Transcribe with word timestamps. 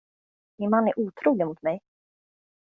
Min 0.57 0.69
man 0.69 0.87
är 0.87 0.99
otrogen 0.99 1.47
mot 1.47 1.61
mig. 1.61 1.81